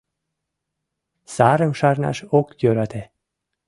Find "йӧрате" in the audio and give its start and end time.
2.61-3.03